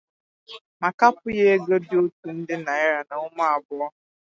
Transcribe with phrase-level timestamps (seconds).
[0.79, 3.85] ma kapụ ya ego dị otu nde naịra na ụma abụọ.